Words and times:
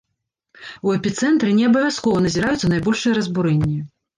У 0.87 0.93
эпіцэнтры 0.99 1.53
неабавязкова 1.59 2.25
назіраюцца 2.27 2.73
найбольшыя 2.75 3.13
разбурэнні. 3.19 3.79